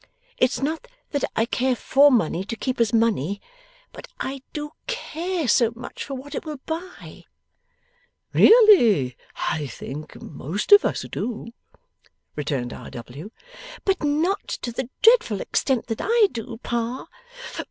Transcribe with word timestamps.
It's 0.39 0.61
not 0.63 0.87
that 1.11 1.23
I 1.35 1.45
care 1.45 1.75
for 1.75 2.09
money 2.11 2.43
to 2.45 2.55
keep 2.55 2.79
as 2.79 2.91
money, 2.91 3.39
but 3.91 4.07
I 4.19 4.41
do 4.51 4.71
care 4.87 5.47
so 5.47 5.71
much 5.75 6.03
for 6.03 6.15
what 6.15 6.33
it 6.33 6.43
will 6.43 6.57
buy!' 6.65 7.25
'Really 8.33 9.15
I 9.47 9.67
think 9.67 10.19
most 10.19 10.71
of 10.71 10.85
us 10.85 11.01
do,' 11.11 11.49
returned 12.35 12.73
R. 12.73 12.89
W. 12.89 13.29
'But 13.85 14.01
not 14.01 14.47
to 14.63 14.71
the 14.71 14.89
dreadful 15.03 15.39
extent 15.39 15.85
that 15.85 16.01
I 16.01 16.29
do, 16.33 16.57
Pa. 16.63 17.07